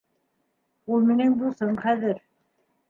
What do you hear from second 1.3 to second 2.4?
дуҫым хәҙер.